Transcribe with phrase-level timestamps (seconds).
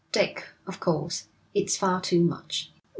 [0.11, 2.71] 'Dick, of course, eats far too much.'